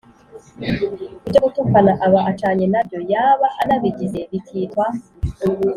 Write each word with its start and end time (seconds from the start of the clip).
ibyo 1.25 1.37
gutukana 1.45 1.91
aba 2.05 2.19
acanye 2.31 2.65
na 2.73 2.81
byo, 2.85 2.99
yaba 3.13 3.47
anabigize 3.61 4.19
bikitwa 4.31 4.85